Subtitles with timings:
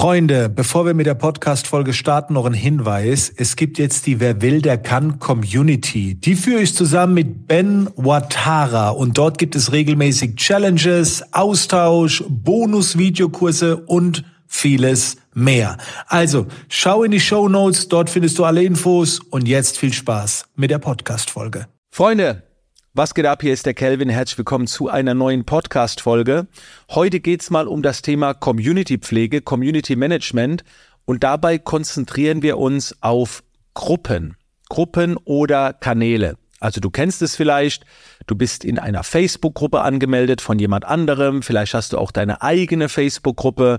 [0.00, 3.32] Freunde, bevor wir mit der Podcast-Folge starten, noch ein Hinweis.
[3.34, 6.14] Es gibt jetzt die Wer will, der kann Community.
[6.14, 13.76] Die führe ich zusammen mit Ben Watara und dort gibt es regelmäßig Challenges, Austausch, Bonus-Videokurse
[13.76, 15.78] und vieles mehr.
[16.06, 20.44] Also, schau in die Show Notes, dort findest du alle Infos und jetzt viel Spaß
[20.54, 21.66] mit der Podcast-Folge.
[21.90, 22.44] Freunde,
[22.98, 23.42] was geht ab?
[23.42, 24.08] Hier ist der Kelvin.
[24.08, 26.48] Herzlich willkommen zu einer neuen Podcast-Folge.
[26.90, 30.64] Heute geht's mal um das Thema Community-Pflege, Community Management
[31.04, 34.36] und dabei konzentrieren wir uns auf Gruppen,
[34.68, 36.38] Gruppen oder Kanäle.
[36.58, 37.84] Also du kennst es vielleicht,
[38.26, 42.88] du bist in einer Facebook-Gruppe angemeldet von jemand anderem, vielleicht hast du auch deine eigene
[42.88, 43.78] Facebook-Gruppe,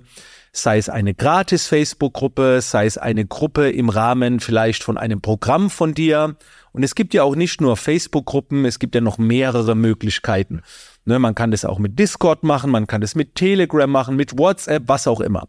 [0.54, 5.70] sei es eine gratis Facebook-Gruppe, sei es eine Gruppe im Rahmen vielleicht von einem Programm
[5.70, 6.38] von dir
[6.72, 10.62] und es gibt ja auch nicht nur Facebook-Gruppen, es gibt ja noch mehrere Möglichkeiten.
[11.06, 14.38] Ne, man kann das auch mit Discord machen, man kann das mit Telegram machen, mit
[14.38, 15.48] WhatsApp, was auch immer.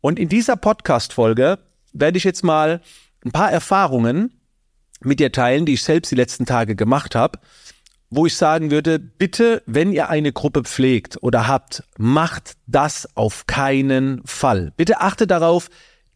[0.00, 1.58] Und in dieser Podcast-Folge
[1.92, 2.80] werde ich jetzt mal
[3.24, 4.40] ein paar Erfahrungen
[5.00, 7.38] mit dir teilen, die ich selbst die letzten Tage gemacht habe,
[8.10, 13.46] wo ich sagen würde, bitte, wenn ihr eine Gruppe pflegt oder habt, macht das auf
[13.46, 14.72] keinen Fall.
[14.76, 15.68] Bitte achte darauf,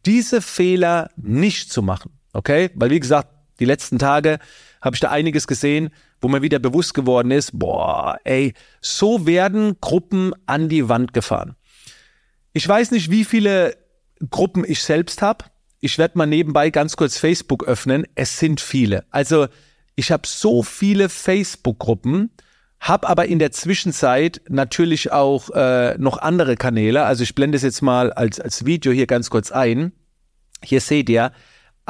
[0.05, 2.11] diese Fehler nicht zu machen.
[2.33, 2.71] Okay?
[2.75, 3.29] Weil wie gesagt,
[3.61, 4.39] die letzten Tage
[4.81, 9.77] habe ich da einiges gesehen, wo mir wieder bewusst geworden ist, boah, ey, so werden
[9.79, 11.55] Gruppen an die Wand gefahren.
[12.53, 13.77] Ich weiß nicht, wie viele
[14.29, 15.45] Gruppen ich selbst habe.
[15.79, 18.05] Ich werde mal nebenbei ganz kurz Facebook öffnen.
[18.15, 19.05] Es sind viele.
[19.11, 19.47] Also
[19.95, 22.31] ich habe so viele Facebook-Gruppen,
[22.79, 27.03] habe aber in der Zwischenzeit natürlich auch äh, noch andere Kanäle.
[27.03, 29.91] Also ich blende es jetzt mal als, als Video hier ganz kurz ein.
[30.63, 31.31] Hier seht ihr,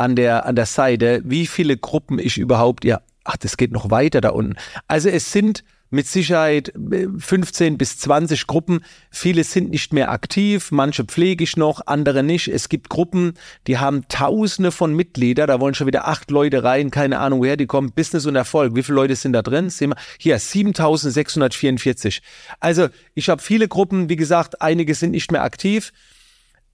[0.01, 3.91] an der, an der Seite, wie viele Gruppen ich überhaupt, ja, ach, das geht noch
[3.91, 4.55] weiter da unten.
[4.87, 6.73] Also es sind mit Sicherheit
[7.17, 8.79] 15 äh, bis 20 Gruppen.
[9.11, 12.47] Viele sind nicht mehr aktiv, manche pflege ich noch, andere nicht.
[12.47, 13.33] Es gibt Gruppen,
[13.67, 17.57] die haben Tausende von Mitgliedern, da wollen schon wieder acht Leute rein, keine Ahnung woher
[17.57, 17.91] die kommen.
[17.91, 19.69] Business und Erfolg, wie viele Leute sind da drin?
[19.69, 22.21] Sehen wir hier 7644.
[22.59, 25.91] Also ich habe viele Gruppen, wie gesagt, einige sind nicht mehr aktiv.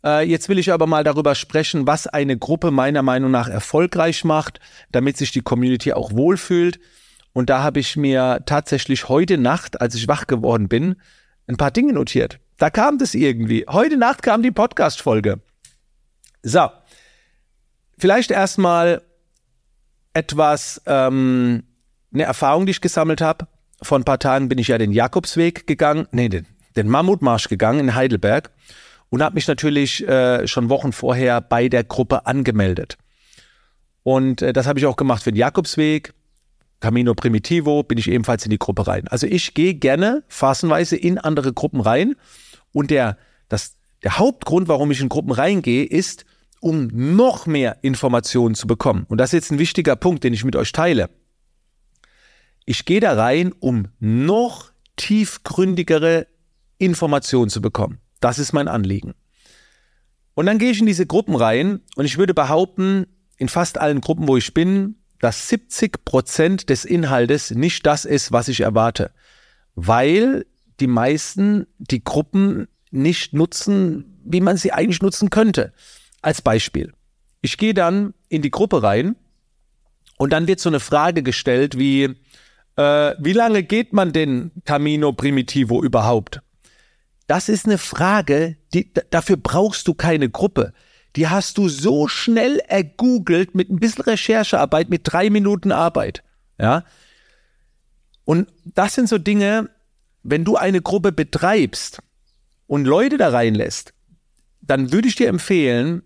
[0.03, 4.23] Äh, jetzt will ich aber mal darüber sprechen, was eine Gruppe meiner Meinung nach erfolgreich
[4.23, 4.59] macht,
[4.91, 6.79] damit sich die Community auch wohlfühlt.
[7.33, 10.95] Und da habe ich mir tatsächlich heute Nacht, als ich wach geworden bin,
[11.47, 12.39] ein paar Dinge notiert.
[12.57, 13.65] Da kam das irgendwie.
[13.69, 15.39] Heute Nacht kam die Podcast-Folge.
[16.41, 16.69] So.
[17.99, 19.01] Vielleicht erstmal
[20.13, 21.63] etwas, ähm,
[22.13, 23.47] eine Erfahrung, die ich gesammelt habe.
[23.81, 27.79] Vor ein paar Tagen bin ich ja den Jakobsweg gegangen, nee, den, den Mammutmarsch gegangen
[27.79, 28.51] in Heidelberg
[29.09, 32.97] und habe mich natürlich äh, schon Wochen vorher bei der Gruppe angemeldet.
[34.03, 36.13] Und äh, das habe ich auch gemacht für den Jakobsweg.
[36.79, 39.07] Camino Primitivo bin ich ebenfalls in die Gruppe rein.
[39.07, 42.16] Also ich gehe gerne phasenweise in andere Gruppen rein.
[42.72, 43.18] Und der,
[43.50, 46.25] das, der Hauptgrund, warum ich in Gruppen reingehe, ist,
[46.59, 49.06] um noch mehr Informationen zu bekommen.
[49.09, 51.09] Und das ist jetzt ein wichtiger Punkt, den ich mit euch teile.
[52.66, 56.28] Ich gehe da rein, um noch tiefgründigere
[56.78, 58.00] Informationen zu bekommen.
[58.19, 59.13] Das ist mein Anliegen.
[60.33, 63.07] Und dann gehe ich in diese Gruppen rein und ich würde behaupten,
[63.38, 68.31] in fast allen Gruppen, wo ich bin, dass 70 Prozent des Inhaltes nicht das ist,
[68.31, 69.11] was ich erwarte.
[69.75, 70.45] Weil
[70.79, 75.73] die meisten die Gruppen nicht nutzen, wie man sie eigentlich nutzen könnte.
[76.22, 76.94] Als Beispiel.
[77.41, 79.16] Ich gehe dann in die Gruppe rein
[80.17, 82.16] und dann wird so eine Frage gestellt wie,
[82.75, 86.41] äh, wie lange geht man denn Camino Primitivo überhaupt?
[87.27, 90.73] Das ist eine Frage, die, dafür brauchst du keine Gruppe.
[91.15, 96.23] Die hast du so schnell ergoogelt mit ein bisschen Recherchearbeit, mit drei Minuten Arbeit.
[96.57, 96.85] Ja.
[98.23, 99.69] Und das sind so Dinge,
[100.23, 101.99] wenn du eine Gruppe betreibst
[102.65, 103.94] und Leute da reinlässt,
[104.61, 106.03] dann würde ich dir empfehlen,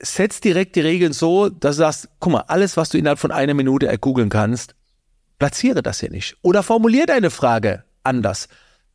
[0.00, 3.32] setz direkt die Regeln so, dass du sagst, guck mal, alles, was du innerhalb von
[3.32, 4.74] einer Minute ergoogeln kannst,
[5.38, 6.36] platziere das hier nicht.
[6.42, 8.48] Oder formulier deine Frage anders.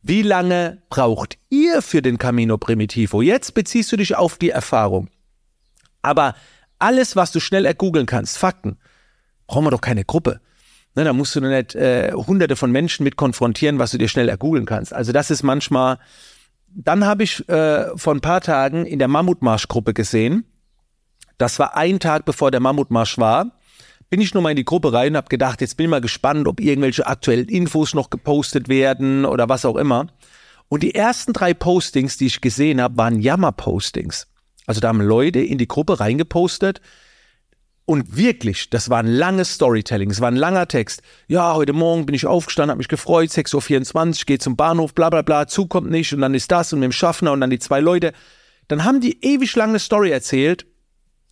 [0.06, 3.22] Wie lange braucht ihr für den Camino Primitivo?
[3.22, 5.08] Jetzt beziehst du dich auf die Erfahrung.
[6.02, 6.34] Aber
[6.78, 8.76] alles, was du schnell ergoogeln kannst, Fakten,
[9.46, 10.42] brauchen wir doch keine Gruppe.
[10.94, 14.28] Ne, da musst du nicht äh, hunderte von Menschen mit konfrontieren, was du dir schnell
[14.28, 14.92] ergoogeln kannst.
[14.92, 15.98] Also das ist manchmal.
[16.68, 20.44] Dann habe ich äh, vor ein paar Tagen in der Mammutmarsch-Gruppe gesehen.
[21.38, 23.52] Das war ein Tag, bevor der Mammutmarsch war
[24.14, 26.00] bin ich nur mal in die Gruppe rein und habe gedacht, jetzt bin ich mal
[26.00, 30.06] gespannt, ob irgendwelche aktuellen Infos noch gepostet werden oder was auch immer.
[30.68, 34.28] Und die ersten drei Postings, die ich gesehen habe, waren Jammer-Postings.
[34.66, 36.80] Also da haben Leute in die Gruppe reingepostet
[37.86, 41.02] und wirklich, das war ein langes Storytelling, es war ein langer Text.
[41.26, 45.10] Ja, heute Morgen bin ich aufgestanden, habe mich gefreut, 6.24 Uhr, gehe zum Bahnhof, bla
[45.10, 47.58] bla bla, zukommt nicht und dann ist das und mit dem Schaffner und dann die
[47.58, 48.12] zwei Leute.
[48.68, 50.66] dann haben die ewig lange Story erzählt,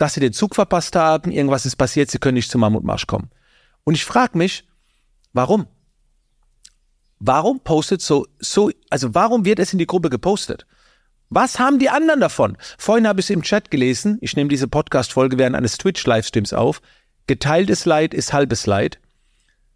[0.03, 3.31] dass sie den Zug verpasst haben, irgendwas ist passiert, sie können nicht zum Mammutmarsch kommen.
[3.85, 4.67] Und ich frage mich,
[5.33, 5.69] warum?
[7.21, 10.67] Warum postet so, so, also warum wird es in die Gruppe gepostet?
[11.29, 12.59] Was haben die anderen davon?
[12.79, 14.19] Vorhin habe ich es im Chat gelesen.
[14.23, 16.83] Ich nehme diese Podcast-Folge während eines Twitch-Livestreams auf.
[17.29, 18.99] Geteiltes Leid ist halbes Leid.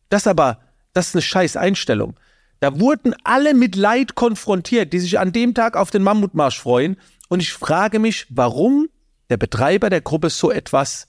[0.09, 0.59] Das aber,
[0.93, 2.19] das ist eine scheiß Einstellung.
[2.59, 6.97] Da wurden alle mit Leid konfrontiert, die sich an dem Tag auf den Mammutmarsch freuen.
[7.29, 8.89] Und ich frage mich, warum
[9.31, 11.09] der Betreiber der Gruppe so etwas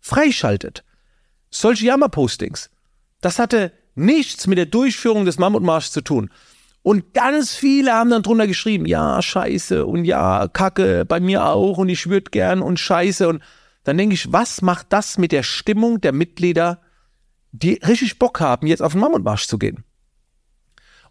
[0.00, 0.84] freischaltet.
[1.50, 2.70] Solche Jammerpostings.
[3.20, 6.30] Das hatte nichts mit der Durchführung des Mammutmarschs zu tun.
[6.82, 11.78] Und ganz viele haben dann drunter geschrieben, ja, scheiße und ja, Kacke, bei mir auch
[11.78, 13.28] und ich würde gern und scheiße.
[13.28, 13.42] Und
[13.84, 16.80] dann denke ich, was macht das mit der Stimmung der Mitglieder,
[17.52, 19.84] die richtig Bock haben, jetzt auf den Mammutmarsch zu gehen?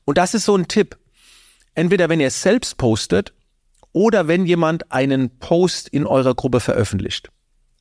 [0.05, 0.97] Und das ist so ein Tipp.
[1.75, 3.33] Entweder wenn ihr selbst postet
[3.97, 7.31] oder wenn jemand einen Post in eurer Gruppe veröffentlicht.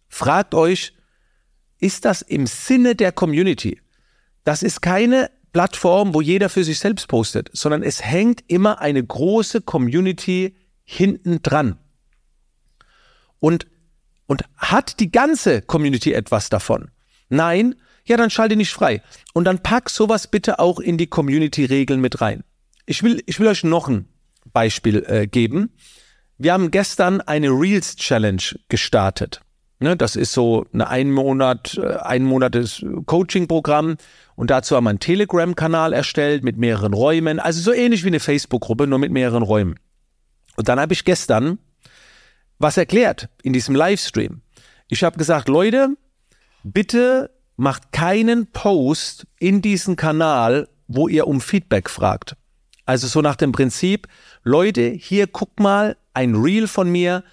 [0.09, 0.95] Fragt euch,
[1.79, 3.83] ist das im Sinne der Community?
[4.43, 9.05] Das ist keine Plattform, wo jeder für sich selbst postet, sondern es hängt immer eine
[9.05, 11.79] große Community hinten dran.
[13.39, 13.67] Und,
[14.27, 16.91] und hat die ganze Community etwas davon?
[17.29, 17.75] Nein,
[18.07, 19.03] ja, dann schalte nicht frei.
[19.35, 22.43] Und dann pack sowas bitte auch in die Community-Regeln mit rein.
[22.87, 24.09] Ich will, ich will euch noch ein
[24.55, 25.75] Beispiel äh, geben.
[26.39, 29.41] Wir haben gestern eine Reels Challenge gestartet.
[29.79, 33.97] Ne, das ist so ein Monat, äh, ein Monates Coaching-Programm
[34.35, 38.21] und dazu haben wir einen Telegram-Kanal erstellt mit mehreren Räumen, also so ähnlich wie eine
[38.21, 39.79] Facebook-Gruppe, nur mit mehreren Räumen.
[40.57, 41.59] Und dann habe ich gestern
[42.59, 44.41] was erklärt in diesem Livestream.
[44.89, 45.91] Ich habe gesagt, Leute,
[46.63, 52.37] bitte macht keinen Post in diesen Kanal, wo ihr um Feedback fragt.
[52.87, 54.09] Also so nach dem Prinzip,
[54.43, 57.25] Leute, hier guck mal, ein Reel von mir,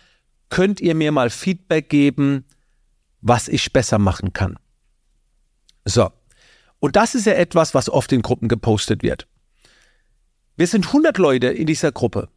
[0.49, 2.43] könnt ihr mir mal Feedback geben,
[3.21, 4.57] was ich besser machen kann.
[5.85, 6.11] So.
[6.79, 9.27] Und das ist ja etwas, was oft in Gruppen gepostet wird.
[10.57, 12.29] Wir sind 100 Leute in dieser Gruppe.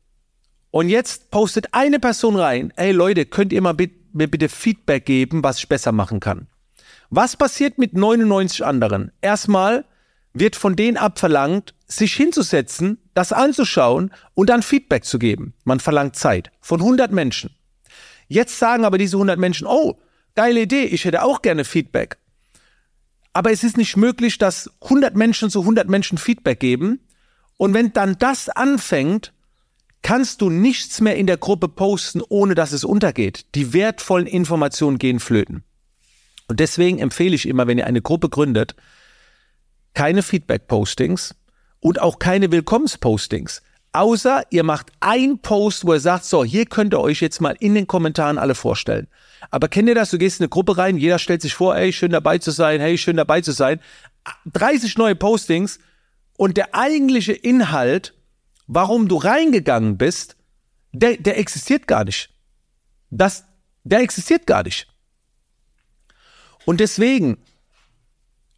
[0.71, 3.75] Und jetzt postet eine Person rein, ey Leute, könnt ihr mal
[4.13, 6.49] mir bitte Feedback geben, was ich besser machen kann.
[7.11, 9.13] Was passiert mit 99 anderen?
[9.21, 9.85] Erstmal
[10.39, 15.55] wird von denen abverlangt, sich hinzusetzen, das anzuschauen und dann Feedback zu geben.
[15.65, 17.51] Man verlangt Zeit von 100 Menschen.
[18.29, 20.01] Jetzt sagen aber diese 100 Menschen, oh,
[20.35, 22.19] geile Idee, ich hätte auch gerne Feedback.
[23.33, 27.01] Aber es ist nicht möglich, dass 100 Menschen zu 100 Menschen Feedback geben.
[27.57, 29.33] Und wenn dann das anfängt,
[30.03, 33.47] kannst du nichts mehr in der Gruppe posten, ohne dass es untergeht.
[33.55, 35.65] Die wertvollen Informationen gehen flöten.
[36.49, 38.77] Und deswegen empfehle ich immer, wenn ihr eine Gruppe gründet,
[39.97, 41.35] keine Feedback-Postings
[41.81, 43.63] und auch keine Willkommenspostings.
[43.93, 47.57] Außer ihr macht ein Post, wo ihr sagt, so, hier könnt ihr euch jetzt mal
[47.61, 49.09] in den Kommentaren alle vorstellen.
[49.51, 50.11] Aber kennt ihr das?
[50.11, 52.79] Du gehst in eine Gruppe rein, jeder stellt sich vor, ey, schön dabei zu sein,
[52.79, 53.81] hey, schön dabei zu sein.
[54.53, 55.79] 30 neue Postings
[56.37, 58.13] und der eigentliche Inhalt,
[58.67, 60.37] warum du reingegangen bist,
[60.93, 62.35] der, der existiert gar nicht.
[63.09, 63.45] Das,
[63.83, 64.89] der existiert gar nicht.
[66.67, 67.39] Und deswegen,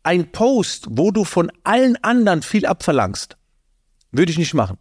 [0.02, 3.36] ein Post, wo du von allen anderen viel abverlangst,
[4.10, 4.78] würde ich nicht machen.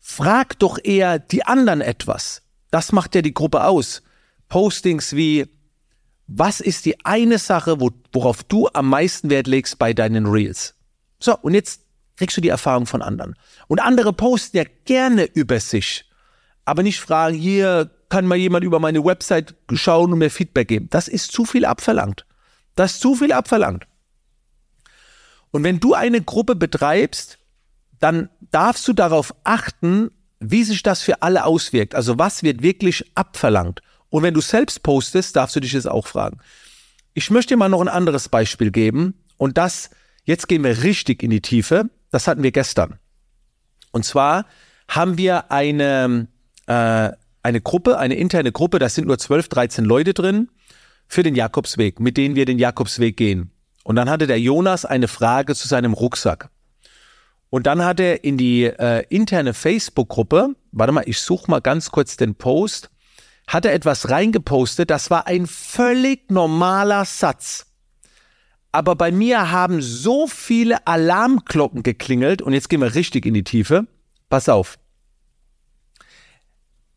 [0.00, 2.42] Frag doch eher die anderen etwas.
[2.70, 4.02] Das macht ja die Gruppe aus.
[4.48, 5.46] Postings wie,
[6.26, 10.74] was ist die eine Sache, wo, worauf du am meisten Wert legst bei deinen Reels?
[11.18, 11.82] So, und jetzt
[12.16, 13.34] kriegst du die Erfahrung von anderen.
[13.68, 16.04] Und andere posten ja gerne über sich,
[16.64, 20.88] aber nicht fragen, hier kann mal jemand über meine Website schauen und mir Feedback geben.
[20.90, 22.24] Das ist zu viel abverlangt.
[22.74, 23.86] Das ist zu viel abverlangt.
[25.56, 27.38] Und wenn du eine Gruppe betreibst,
[27.98, 31.94] dann darfst du darauf achten, wie sich das für alle auswirkt.
[31.94, 33.80] Also was wird wirklich abverlangt?
[34.10, 36.40] Und wenn du selbst postest, darfst du dich das auch fragen.
[37.14, 39.14] Ich möchte dir mal noch ein anderes Beispiel geben.
[39.38, 39.88] Und das,
[40.24, 41.88] jetzt gehen wir richtig in die Tiefe.
[42.10, 42.98] Das hatten wir gestern.
[43.92, 44.44] Und zwar
[44.88, 46.28] haben wir eine,
[46.66, 50.50] äh, eine Gruppe, eine interne Gruppe, da sind nur 12, 13 Leute drin,
[51.08, 53.52] für den Jakobsweg, mit denen wir den Jakobsweg gehen.
[53.86, 56.50] Und dann hatte der Jonas eine Frage zu seinem Rucksack.
[57.50, 61.92] Und dann hat er in die äh, interne Facebook-Gruppe, warte mal, ich suche mal ganz
[61.92, 62.90] kurz den Post,
[63.46, 67.66] hat er etwas reingepostet, das war ein völlig normaler Satz.
[68.72, 73.44] Aber bei mir haben so viele Alarmglocken geklingelt und jetzt gehen wir richtig in die
[73.44, 73.86] Tiefe.
[74.28, 74.80] Pass auf.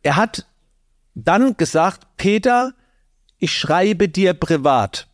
[0.01, 0.47] Er hat
[1.13, 2.73] dann gesagt, Peter,
[3.37, 5.08] ich schreibe dir privat.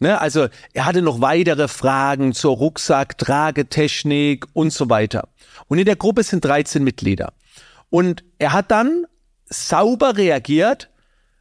[0.00, 5.28] Ne, also er hatte noch weitere Fragen zur Rucksack, Tragetechnik und so weiter.
[5.66, 7.32] Und in der Gruppe sind 13 Mitglieder.
[7.90, 9.06] Und er hat dann
[9.46, 10.88] sauber reagiert.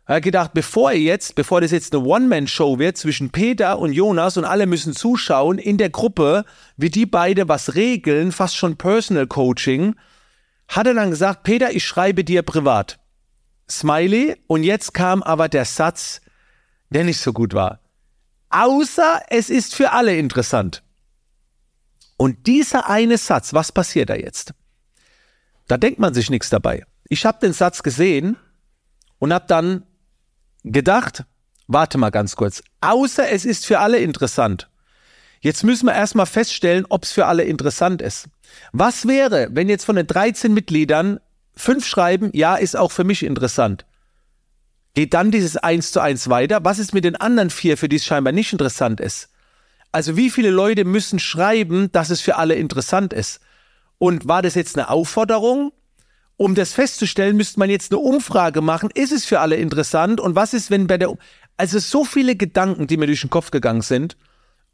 [0.07, 3.91] Er hat gedacht, bevor er jetzt, bevor das jetzt eine One-Man-Show wird zwischen Peter und
[3.91, 6.43] Jonas und alle müssen zuschauen in der Gruppe,
[6.77, 9.95] wie die beide was regeln, fast schon Personal Coaching,
[10.67, 12.97] hat er dann gesagt, Peter, ich schreibe dir privat.
[13.69, 14.35] Smiley.
[14.47, 16.21] Und jetzt kam aber der Satz,
[16.89, 17.81] der nicht so gut war.
[18.49, 20.83] Außer es ist für alle interessant.
[22.17, 24.53] Und dieser eine Satz, was passiert da jetzt?
[25.67, 26.85] Da denkt man sich nichts dabei.
[27.09, 28.37] Ich habe den Satz gesehen
[29.19, 29.83] und habe dann
[30.63, 31.25] gedacht,
[31.67, 34.69] warte mal ganz kurz, außer es ist für alle interessant.
[35.39, 38.27] Jetzt müssen wir erstmal feststellen, ob es für alle interessant ist.
[38.71, 41.19] Was wäre, wenn jetzt von den 13 Mitgliedern
[41.55, 43.85] fünf schreiben, ja, ist auch für mich interessant?
[44.97, 46.65] Geht dann dieses eins zu eins weiter?
[46.65, 49.29] Was ist mit den anderen vier, für die es scheinbar nicht interessant ist?
[49.91, 53.39] Also wie viele Leute müssen schreiben, dass es für alle interessant ist?
[53.99, 55.71] Und war das jetzt eine Aufforderung?
[56.35, 58.89] Um das festzustellen, müsste man jetzt eine Umfrage machen.
[58.91, 60.19] Ist es für alle interessant?
[60.19, 61.15] Und was ist, wenn bei der,
[61.57, 64.17] also so viele Gedanken, die mir durch den Kopf gegangen sind.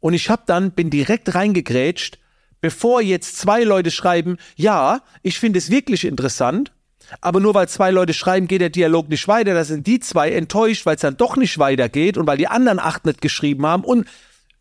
[0.00, 2.18] Und ich habe dann, bin direkt reingegrätscht,
[2.62, 6.72] bevor jetzt zwei Leute schreiben, ja, ich finde es wirklich interessant.
[7.20, 9.54] Aber nur weil zwei Leute schreiben, geht der Dialog nicht weiter.
[9.54, 12.78] Da sind die zwei enttäuscht, weil es dann doch nicht weitergeht und weil die anderen
[12.78, 13.84] acht nicht geschrieben haben.
[13.84, 14.08] Und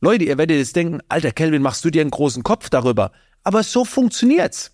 [0.01, 3.11] Leute, ihr werdet jetzt denken, alter Kelvin, machst du dir einen großen Kopf darüber?
[3.43, 4.71] Aber so funktioniert's.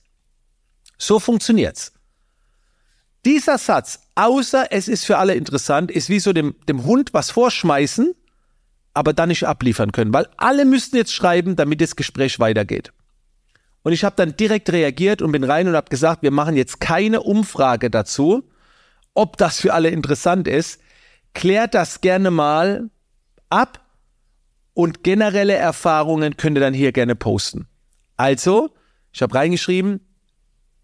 [0.97, 1.93] So funktioniert's.
[3.25, 7.31] Dieser Satz, außer es ist für alle interessant, ist wie so dem, dem Hund was
[7.31, 8.13] vorschmeißen,
[8.93, 12.91] aber dann nicht abliefern können, weil alle müssten jetzt schreiben, damit das Gespräch weitergeht.
[13.83, 16.79] Und ich habe dann direkt reagiert und bin rein und habe gesagt, wir machen jetzt
[16.79, 18.49] keine Umfrage dazu,
[19.13, 20.81] ob das für alle interessant ist.
[21.33, 22.89] Klärt das gerne mal
[23.49, 23.85] ab
[24.73, 27.67] und generelle Erfahrungen könnt ihr dann hier gerne posten.
[28.17, 28.73] Also,
[29.11, 30.01] ich habe reingeschrieben,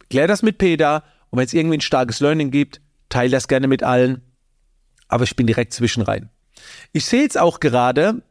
[0.09, 3.67] klär das mit Peter und wenn es irgendwie ein starkes Learning gibt, teile das gerne
[3.67, 4.21] mit allen.
[5.07, 6.29] Aber ich bin direkt zwischen rein.
[6.91, 8.23] Ich sehe jetzt auch gerade,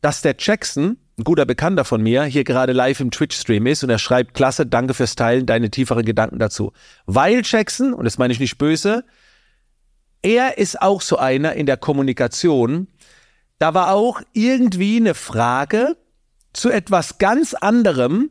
[0.00, 3.90] dass der Jackson ein guter Bekannter von mir hier gerade live im Twitch-Stream ist und
[3.90, 6.72] er schreibt, klasse, danke fürs Teilen, deine tieferen Gedanken dazu.
[7.06, 9.04] Weil Jackson, und das meine ich nicht böse,
[10.22, 12.88] er ist auch so einer in der Kommunikation,
[13.58, 15.96] da war auch irgendwie eine Frage
[16.52, 18.30] zu etwas ganz anderem.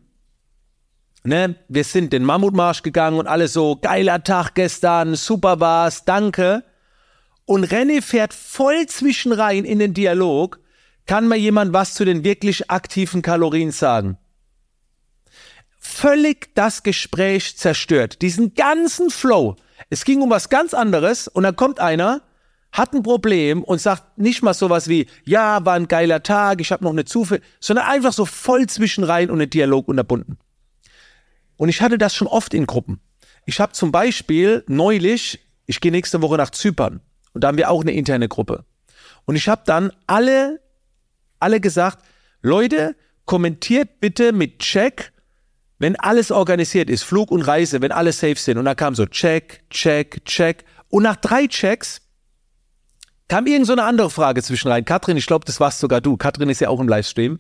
[1.24, 6.64] Ne, wir sind den Mammutmarsch gegangen und alle so, geiler Tag gestern, super war's, danke.
[7.46, 10.61] Und René fährt voll zwischen rein in den Dialog
[11.06, 14.18] kann mir jemand was zu den wirklich aktiven Kalorien sagen?
[15.80, 18.22] Völlig das Gespräch zerstört.
[18.22, 19.56] Diesen ganzen Flow.
[19.90, 22.22] Es ging um was ganz anderes und dann kommt einer,
[22.72, 26.72] hat ein Problem und sagt nicht mal sowas wie, ja, war ein geiler Tag, ich
[26.72, 30.38] habe noch eine Zufall, sondern einfach so voll zwischenrein und einen Dialog unterbunden.
[31.58, 33.02] Und ich hatte das schon oft in Gruppen.
[33.46, 37.02] Ich habe zum Beispiel neulich, ich gehe nächste Woche nach Zypern
[37.34, 38.66] und da haben wir auch eine interne Gruppe.
[39.26, 40.62] Und ich habe dann alle
[41.42, 42.04] alle gesagt,
[42.42, 42.96] Leute,
[43.26, 45.12] kommentiert bitte mit Check,
[45.80, 48.58] wenn alles organisiert ist, Flug und Reise, wenn alle safe sind.
[48.58, 50.64] Und da kam so Check, Check, Check.
[50.90, 52.02] Und nach drei Checks
[53.28, 54.86] kam irgend so eine andere Frage zwischen rein.
[54.86, 56.18] Katrin, ich glaube, das warst sogar du.
[56.18, 57.40] Katrin ist ja auch im Livestream.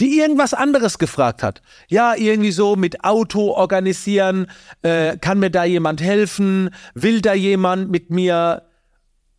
[0.00, 1.62] Die irgendwas anderes gefragt hat.
[1.88, 4.46] Ja, irgendwie so mit Auto organisieren,
[4.82, 8.68] äh, kann mir da jemand helfen, will da jemand mit mir.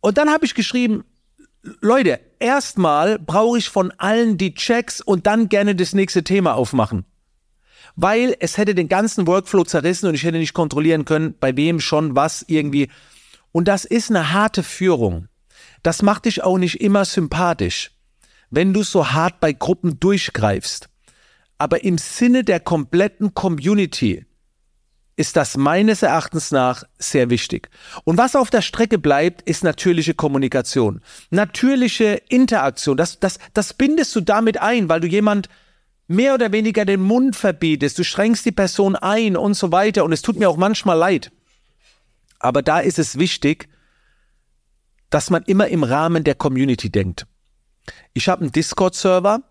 [0.00, 1.04] Und dann habe ich geschrieben,
[1.62, 7.04] Leute, erstmal brauche ich von allen die Checks und dann gerne das nächste Thema aufmachen.
[7.96, 11.80] Weil es hätte den ganzen Workflow zerrissen und ich hätte nicht kontrollieren können, bei wem
[11.80, 12.88] schon was irgendwie.
[13.52, 15.28] Und das ist eine harte Führung.
[15.82, 17.90] Das macht dich auch nicht immer sympathisch,
[18.48, 20.88] wenn du so hart bei Gruppen durchgreifst.
[21.58, 24.24] Aber im Sinne der kompletten Community
[25.20, 27.68] ist das meines Erachtens nach sehr wichtig.
[28.04, 31.02] Und was auf der Strecke bleibt, ist natürliche Kommunikation.
[31.28, 32.96] Natürliche Interaktion.
[32.96, 35.50] Das, das, das bindest du damit ein, weil du jemand
[36.06, 37.98] mehr oder weniger den Mund verbietest.
[37.98, 40.04] Du strengst die Person ein und so weiter.
[40.04, 41.30] Und es tut mir auch manchmal leid.
[42.38, 43.68] Aber da ist es wichtig,
[45.10, 47.26] dass man immer im Rahmen der Community denkt.
[48.14, 49.42] Ich habe einen Discord-Server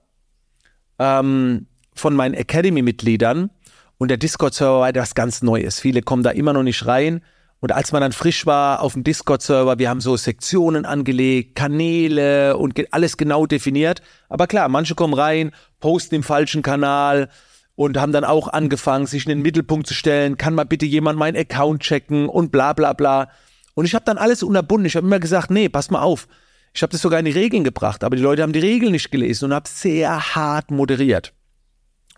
[0.97, 3.51] ähm, von meinen Academy-Mitgliedern
[4.00, 5.79] und der Discord-Server war etwas ganz Neues.
[5.79, 7.22] Viele kommen da immer noch nicht rein.
[7.60, 12.56] Und als man dann frisch war auf dem Discord-Server, wir haben so Sektionen angelegt, Kanäle
[12.56, 14.01] und alles genau definiert.
[14.29, 15.51] Aber klar, manche kommen rein,
[15.82, 17.27] posten im falschen Kanal
[17.75, 20.38] und haben dann auch angefangen, sich in den Mittelpunkt zu stellen.
[20.38, 23.29] Kann mal bitte jemand meinen Account checken und bla bla bla.
[23.74, 24.86] Und ich habe dann alles unterbunden.
[24.86, 26.29] Ich habe immer gesagt, nee, pass mal auf.
[26.74, 29.12] Ich habe das sogar in die Regeln gebracht, aber die Leute haben die Regeln nicht
[29.12, 31.34] gelesen und habe sehr hart moderiert.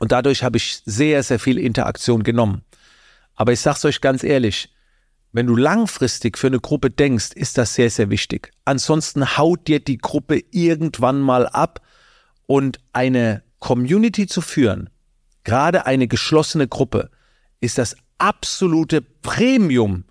[0.01, 2.63] Und dadurch habe ich sehr, sehr viel Interaktion genommen.
[3.35, 4.73] Aber ich sag's euch ganz ehrlich,
[5.31, 8.49] wenn du langfristig für eine Gruppe denkst, ist das sehr, sehr wichtig.
[8.65, 11.81] Ansonsten haut dir die Gruppe irgendwann mal ab
[12.47, 14.89] und eine Community zu führen,
[15.43, 17.11] gerade eine geschlossene Gruppe,
[17.59, 20.05] ist das absolute Premium.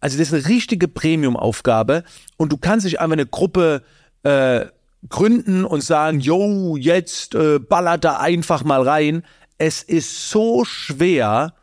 [0.00, 2.04] Also das ist eine richtige Premium-Aufgabe
[2.38, 3.82] und du kannst nicht einfach eine Gruppe
[4.22, 4.64] äh,
[5.08, 9.22] gründen und sagen, yo, jetzt äh, ballert da einfach mal rein.
[9.58, 11.54] Es ist so schwer,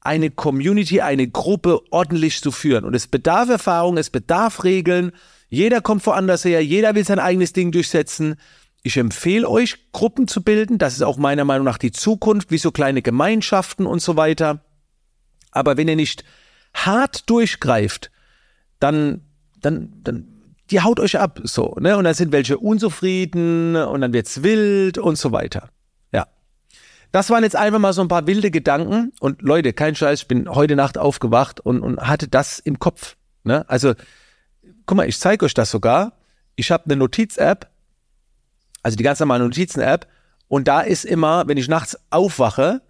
[0.00, 2.84] eine Community, eine Gruppe ordentlich zu führen.
[2.84, 5.12] Und es bedarf Erfahrung, es bedarf Regeln.
[5.48, 8.36] Jeder kommt woanders her, jeder will sein eigenes Ding durchsetzen.
[8.82, 10.78] Ich empfehle euch, Gruppen zu bilden.
[10.78, 14.64] Das ist auch meiner Meinung nach die Zukunft, wie so kleine Gemeinschaften und so weiter.
[15.50, 16.24] Aber wenn ihr nicht
[16.72, 18.10] hart durchgreift,
[18.78, 19.22] dann,
[19.60, 20.39] dann, dann,
[20.70, 21.96] die haut euch ab, so, ne?
[21.96, 25.70] Und dann sind welche unzufrieden und dann wird's wild und so weiter.
[26.12, 26.26] Ja.
[27.12, 30.28] Das waren jetzt einfach mal so ein paar wilde Gedanken und Leute, kein Scheiß, ich
[30.28, 33.68] bin heute Nacht aufgewacht und, und hatte das im Kopf, ne?
[33.68, 33.94] Also,
[34.86, 36.12] guck mal, ich zeige euch das sogar.
[36.56, 37.68] Ich habe eine Notiz-App,
[38.82, 40.06] also die ganz normale Notizen-App
[40.48, 42.82] und da ist immer, wenn ich nachts aufwache,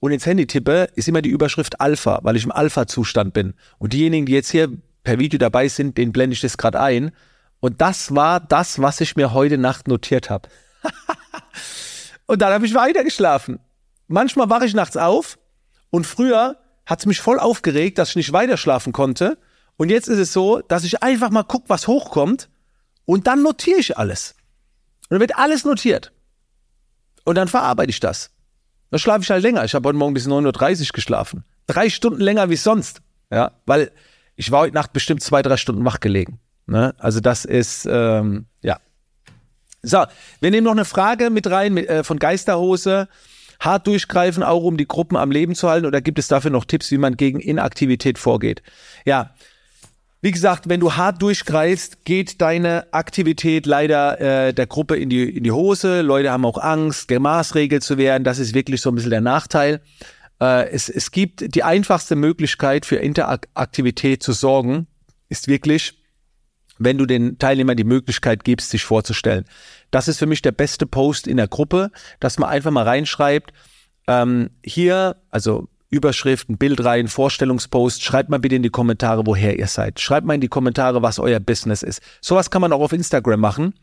[0.00, 3.54] und ins Handy tippe, ist immer die Überschrift Alpha, weil ich im Alpha-Zustand bin.
[3.78, 4.70] Und diejenigen, die jetzt hier
[5.08, 7.12] per Video dabei sind, den blende ich das gerade ein.
[7.60, 10.50] Und das war das, was ich mir heute Nacht notiert habe.
[12.26, 13.58] und dann habe ich weiter geschlafen.
[14.06, 15.38] Manchmal wache ich nachts auf
[15.88, 19.38] und früher hat es mich voll aufgeregt, dass ich nicht weiter schlafen konnte.
[19.78, 22.50] Und jetzt ist es so, dass ich einfach mal gucke, was hochkommt
[23.06, 24.34] und dann notiere ich alles.
[25.08, 26.12] Und dann wird alles notiert.
[27.24, 28.30] Und dann verarbeite ich das.
[28.90, 29.64] Da schlafe ich halt länger.
[29.64, 31.44] Ich habe heute Morgen bis 9.30 Uhr geschlafen.
[31.66, 33.00] Drei Stunden länger wie sonst.
[33.30, 33.90] Ja, weil
[34.38, 36.38] ich war heute Nacht bestimmt zwei, drei Stunden wach gelegen.
[36.66, 36.94] Ne?
[36.98, 38.78] Also das ist, ähm, ja.
[39.82, 40.04] So,
[40.40, 43.08] wir nehmen noch eine Frage mit rein mit, äh, von Geisterhose.
[43.58, 45.86] Hart durchgreifen, auch um die Gruppen am Leben zu halten?
[45.86, 48.62] Oder gibt es dafür noch Tipps, wie man gegen Inaktivität vorgeht?
[49.04, 49.34] Ja,
[50.20, 55.36] wie gesagt, wenn du hart durchgreifst, geht deine Aktivität leider äh, der Gruppe in die,
[55.36, 56.02] in die Hose.
[56.02, 58.22] Leute haben auch Angst, gemaßregelt zu werden.
[58.22, 59.80] Das ist wirklich so ein bisschen der Nachteil.
[60.40, 64.86] Äh, es, es gibt die einfachste Möglichkeit für Interaktivität zu sorgen,
[65.28, 66.02] ist wirklich,
[66.78, 69.44] wenn du den Teilnehmern die Möglichkeit gibst, sich vorzustellen.
[69.90, 73.52] Das ist für mich der beste Post in der Gruppe, dass man einfach mal reinschreibt,
[74.06, 78.02] ähm, hier, also Überschrift, ein Bild rein, Vorstellungspost.
[78.02, 80.00] Schreibt mal bitte in die Kommentare, woher ihr seid.
[80.00, 82.02] Schreibt mal in die Kommentare, was euer Business ist.
[82.20, 83.74] Sowas kann man auch auf Instagram machen,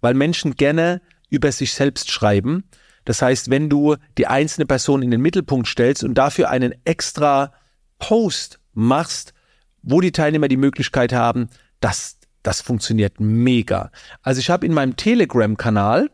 [0.00, 2.64] weil Menschen gerne über sich selbst schreiben.
[3.06, 7.52] Das heißt, wenn du die einzelne Person in den Mittelpunkt stellst und dafür einen extra
[7.98, 9.32] Post machst,
[9.82, 11.48] wo die Teilnehmer die Möglichkeit haben,
[11.80, 13.90] das, das funktioniert mega.
[14.22, 16.10] Also ich habe in meinem Telegram-Kanal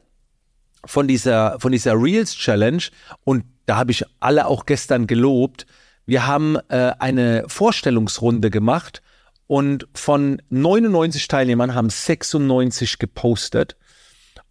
[0.85, 2.83] von dieser, von dieser Reels Challenge
[3.25, 5.67] und da habe ich alle auch gestern gelobt.
[6.05, 9.03] Wir haben äh, eine Vorstellungsrunde gemacht
[9.47, 13.77] und von 99 Teilnehmern haben 96 gepostet.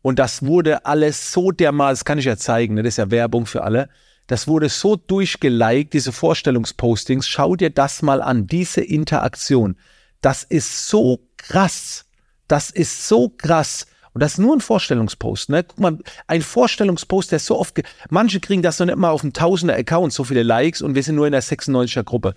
[0.01, 2.83] Und das wurde alles so dermaßen, das kann ich ja zeigen, ne?
[2.83, 3.89] das ist ja Werbung für alle.
[4.27, 7.27] Das wurde so durchgeliked, diese Vorstellungspostings.
[7.27, 9.75] Schau dir das mal an, diese Interaktion.
[10.21, 12.05] Das ist so krass.
[12.47, 13.87] Das ist so krass.
[14.13, 15.49] Und das ist nur ein Vorstellungspost.
[15.49, 15.63] Ne?
[15.63, 19.33] Guck mal, ein Vorstellungspost, der so oft, manche kriegen das noch nicht mal auf einem
[19.33, 22.33] Tausender Account, so viele Likes und wir sind nur in der 96er Gruppe.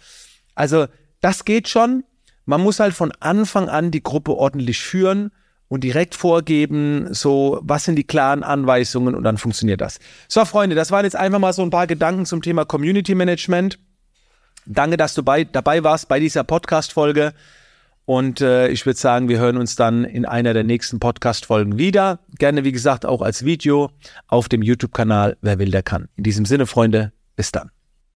[0.55, 0.87] Also
[1.20, 2.05] das geht schon.
[2.44, 5.31] Man muss halt von Anfang an die Gruppe ordentlich führen
[5.68, 9.98] und direkt vorgeben, so, was sind die klaren Anweisungen und dann funktioniert das.
[10.29, 13.79] So, Freunde, das waren jetzt einfach mal so ein paar Gedanken zum Thema Community Management.
[14.66, 17.33] Danke, dass du bei, dabei warst bei dieser Podcast-Folge.
[18.07, 22.20] Und äh, ich würde sagen, wir hören uns dann in einer der nächsten Podcast-Folgen wieder.
[22.38, 23.90] Gerne, wie gesagt, auch als Video
[24.27, 26.09] auf dem YouTube-Kanal Wer will, der kann.
[26.16, 27.70] In diesem Sinne, Freunde, bis dann.